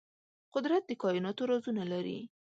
قدرت 0.53 0.83
د 0.87 0.91
کائناتو 1.01 1.43
رازونه 1.51 1.83
لري. 1.91 2.19